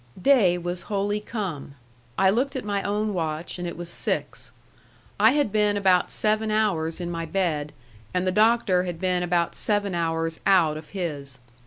Day 0.19 0.57
was 0.57 0.81
wholly 0.89 1.19
come. 1.19 1.75
I 2.17 2.31
looked 2.31 2.55
at 2.55 2.65
my 2.65 2.81
own 2.81 3.13
watch, 3.13 3.59
and 3.59 3.67
it 3.67 3.77
was 3.77 3.87
six. 3.87 4.51
I 5.19 5.33
had 5.33 5.51
been 5.51 5.77
about 5.77 6.09
seven 6.09 6.49
hours 6.49 6.99
in 6.99 7.11
my 7.11 7.27
bed, 7.27 7.71
and 8.11 8.25
the 8.25 8.31
Doctor 8.31 8.81
had 8.81 8.99
been 8.99 9.21
about 9.21 9.53
seven 9.53 9.93
hours 9.93 10.39
out 10.43 10.75
of 10.75 10.89
his. 10.89 11.37